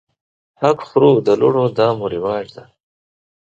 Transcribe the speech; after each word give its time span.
حق 0.61 0.79
خورو 0.87 1.11
د 1.27 1.29
لوڼو 1.41 1.65
دا 1.77 1.87
مو 1.97 2.05
رواج 2.15 2.45
دی 2.55 2.65